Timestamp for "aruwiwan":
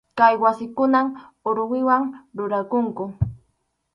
1.47-2.03